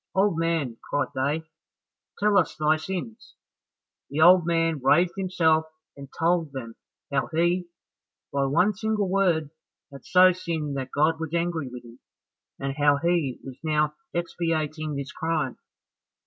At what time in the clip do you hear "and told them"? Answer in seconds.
5.95-6.73